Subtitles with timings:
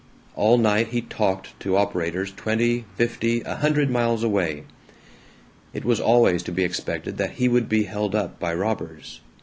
[0.35, 4.63] All night he "talked" to operators twenty, fifty, a hundred miles away.
[5.75, 9.21] It was always to be expected that he would be held up by robbers.